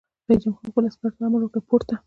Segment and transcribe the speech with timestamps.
[0.27, 1.95] رئیس جمهور خپلو عسکرو ته امر وکړ؛ پورته!